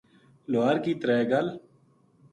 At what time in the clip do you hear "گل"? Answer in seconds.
1.31-1.47